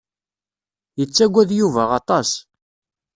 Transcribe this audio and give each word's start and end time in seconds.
Yettagad 0.99 1.49
Yuba 1.59 1.83
aṭas. 1.99 2.29